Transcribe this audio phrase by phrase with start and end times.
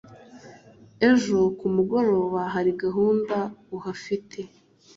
[1.11, 3.37] ejo kumugoroba hari gahunda
[3.77, 4.39] uhafite